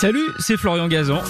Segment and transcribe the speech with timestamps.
[0.00, 1.20] Salut, c'est Florian Gazan.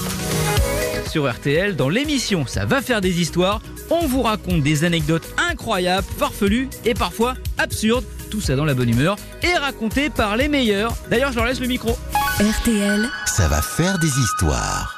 [1.11, 3.61] Sur RTL, dans l'émission Ça va faire des histoires,
[3.91, 8.05] on vous raconte des anecdotes incroyables, farfelues et parfois absurdes.
[8.31, 10.95] Tout ça dans la bonne humeur et raconté par les meilleurs.
[11.11, 11.97] D'ailleurs, je leur laisse le micro.
[12.41, 14.95] RTL, Ça va faire des histoires.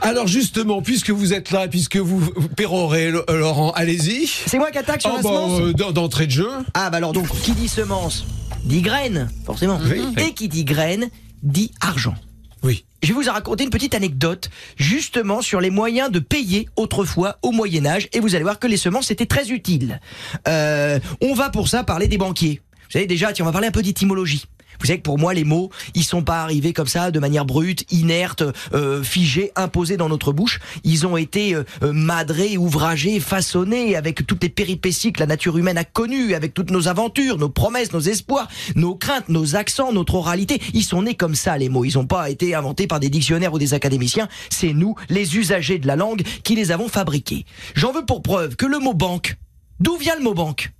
[0.00, 4.26] Alors justement, puisque vous êtes là, puisque vous vous pérorez, Lo- Laurent, allez-y.
[4.26, 6.48] C'est moi qui attaque sur Oh, la bah, semence euh, d'en- D'entrée de jeu.
[6.74, 8.24] Ah bah alors donc, qui dit semence
[8.64, 9.80] dit graine, forcément.
[9.84, 10.02] Oui.
[10.18, 11.08] Et qui dit graine
[11.42, 12.14] dit argent.
[12.62, 12.84] Oui.
[13.02, 17.52] Je vais vous raconter une petite anecdote justement sur les moyens de payer autrefois au
[17.52, 20.00] Moyen Âge et vous allez voir que les semences étaient très utiles.
[20.48, 22.60] Euh, on va pour ça parler des banquiers.
[22.86, 24.46] Vous savez déjà, tiens, on va parler un peu d'étymologie.
[24.80, 27.44] Vous savez que pour moi, les mots, ils sont pas arrivés comme ça, de manière
[27.44, 28.42] brute, inerte,
[28.74, 30.60] euh, figés, imposés dans notre bouche.
[30.84, 35.58] Ils ont été euh, euh, madrés, ouvragés, façonnés avec toutes les péripéties que la nature
[35.58, 39.92] humaine a connues, avec toutes nos aventures, nos promesses, nos espoirs, nos craintes, nos accents,
[39.92, 40.60] notre oralité.
[40.74, 41.84] Ils sont nés comme ça, les mots.
[41.84, 44.28] Ils n'ont pas été inventés par des dictionnaires ou des académiciens.
[44.50, 47.44] C'est nous, les usagers de la langue, qui les avons fabriqués.
[47.74, 49.36] J'en veux pour preuve que le mot banque,
[49.80, 50.72] d'où vient le mot banque?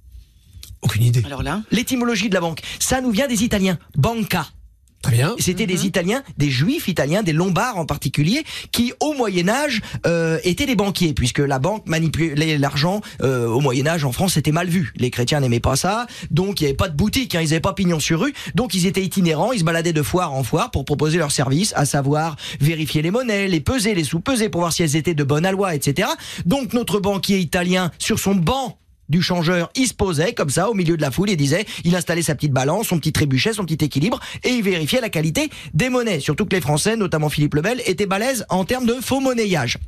[0.88, 1.22] Aucune idée.
[1.26, 3.78] Alors là, L'étymologie de la banque, ça nous vient des Italiens.
[3.96, 4.46] Banca.
[5.02, 5.36] Très bien.
[5.38, 10.38] C'était des Italiens, des Juifs italiens, des Lombards en particulier, qui au Moyen Âge euh,
[10.44, 14.50] étaient des banquiers, puisque la banque manipulait l'argent euh, au Moyen Âge en France, c'était
[14.50, 14.92] mal vu.
[14.96, 17.60] Les chrétiens n'aimaient pas ça, donc il n'y avait pas de boutique, hein, ils n'avaient
[17.60, 20.70] pas pignon sur rue, donc ils étaient itinérants, ils se baladaient de foire en foire
[20.72, 24.72] pour proposer leurs services, à savoir vérifier les monnaies, les peser, les sous-peser pour voir
[24.72, 26.08] si elles étaient de bonne aloi, etc.
[26.44, 28.78] Donc notre banquier italien, sur son banc
[29.08, 31.94] du changeur, il se posait comme ça au milieu de la foule et disait, il
[31.96, 35.50] installait sa petite balance, son petit trébuchet, son petit équilibre et il vérifiait la qualité
[35.74, 36.20] des monnaies.
[36.20, 39.78] Surtout que les Français, notamment Philippe Lebel, étaient balèzes en termes de faux monnayage.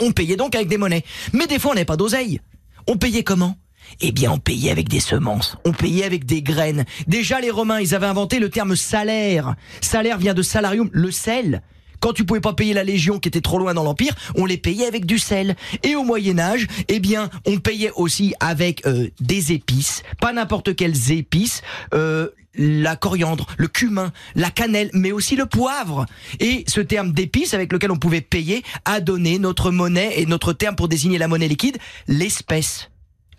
[0.00, 1.04] On payait donc avec des monnaies.
[1.32, 2.40] Mais des fois, on n'avait pas d'oseille.
[2.86, 3.56] On payait comment?
[4.00, 6.84] Eh bien, on payait avec des semences, on payait avec des graines.
[7.06, 9.54] Déjà, les Romains, ils avaient inventé le terme salaire.
[9.80, 11.62] Salaire vient de salarium, le sel.
[12.00, 14.56] Quand tu pouvais pas payer la légion qui était trop loin dans l'empire, on les
[14.56, 15.56] payait avec du sel.
[15.82, 20.74] Et au Moyen Âge, eh bien, on payait aussi avec euh, des épices, pas n'importe
[20.74, 21.62] quelles épices.
[21.94, 22.28] Euh,
[22.58, 26.06] la coriandre, le cumin, la cannelle, mais aussi le poivre.
[26.40, 30.54] Et ce terme d'épices avec lequel on pouvait payer a donné notre monnaie et notre
[30.54, 31.76] terme pour désigner la monnaie liquide,
[32.08, 32.90] l'espèce.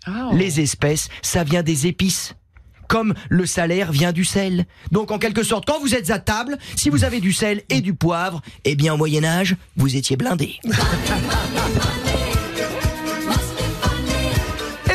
[0.06, 0.30] Ah.
[0.32, 2.34] Les espèces, ça vient des épices.
[2.88, 4.66] Comme le salaire vient du sel.
[4.92, 7.80] Donc en quelque sorte, quand vous êtes à table, si vous avez du sel et
[7.80, 10.56] du poivre, eh bien au Moyen Âge, vous étiez blindé.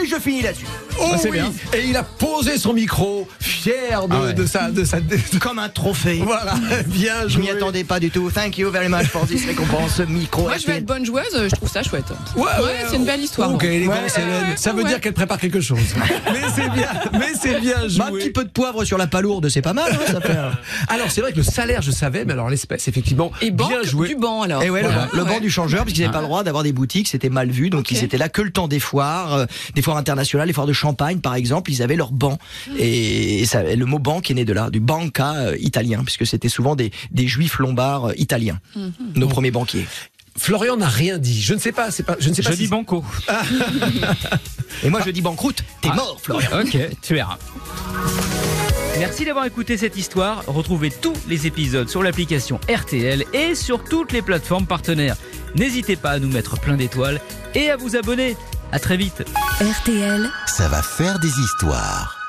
[0.01, 0.65] et je finis là-dessus.
[0.99, 1.37] Oh Ah, c'est oui.
[1.39, 1.51] bien.
[1.73, 3.27] Et il a posé son micro,
[3.63, 4.33] fier de, Ah ouais.
[4.33, 4.99] de sa, de sa.
[4.99, 6.21] de- Comme un trophée.
[6.23, 6.53] Voilà,
[6.87, 7.55] bien Je m'y joué.
[7.55, 8.29] attendais pas du tout.
[8.31, 9.99] Thank you very much for this récompense.
[10.07, 10.43] Micro.
[10.43, 12.05] moi je vais être bonne joueuse, je trouve ça chouette.
[12.35, 12.45] Ouais,
[12.89, 13.53] c'est une belle histoire.
[13.53, 14.89] Ok, Ouais, ouais, Ça veut ouais.
[14.89, 15.79] dire qu'elle prépare quelque chose.
[16.31, 18.19] mais c'est bien, mais c'est bien Bah, un joué.
[18.19, 19.91] petit peu de poivre sur la palourde, c'est pas mal.
[19.93, 20.37] hein, ça fait.
[20.37, 20.51] un-
[20.93, 23.83] Alors c'est vrai que le salaire, je savais, mais alors l'espèce, effectivement, Et banque bien
[23.83, 24.07] joué.
[24.09, 24.61] du banc alors.
[24.63, 25.05] Et ouais, le Voilà.
[25.05, 25.39] banc- le, banc Ouais.
[25.39, 27.89] du changeur, parce qu'ils n'avaient pas le droit d'avoir des boutiques, c'était mal vu, donc
[27.91, 29.45] ils étaient là que le temps des foires, euh,
[29.75, 32.37] des foires internationales, les foires de Champagne par exemple, ils avaient leur banc.
[32.77, 36.25] Et, ça, et le mot banque est né de là, du banca euh, italien, puisque
[36.25, 38.59] c'était souvent des, des juifs lombards euh, italiens,
[39.15, 39.85] nos premiers banquiers.
[40.35, 41.39] Florian n'a rien dit.
[41.41, 43.05] Je ne sais pas, c'est pas, je ne sais Je pas dis si banco.
[44.83, 45.95] Et moi je dis banqueroute, t'es Ah.
[45.95, 46.49] mort Florian.
[46.63, 47.37] Ok, tu verras.
[48.99, 50.43] Merci d'avoir écouté cette histoire.
[50.47, 55.15] Retrouvez tous les épisodes sur l'application RTL et sur toutes les plateformes partenaires.
[55.55, 57.19] N'hésitez pas à nous mettre plein d'étoiles
[57.53, 58.35] et à vous abonner.
[58.71, 59.23] À très vite.
[59.61, 60.29] RTL.
[60.47, 62.22] Ça va faire des histoires.